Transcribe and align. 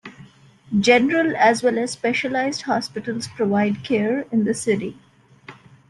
General 0.79 1.35
as 1.35 1.61
well 1.61 1.77
as 1.77 1.91
specialized 1.91 2.63
hospitals 2.63 3.27
provide 3.27 3.83
care 3.83 4.21
in 4.31 4.45
the 4.45 4.53
city. 4.55 4.97